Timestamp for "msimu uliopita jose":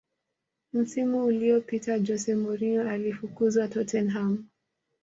0.73-2.35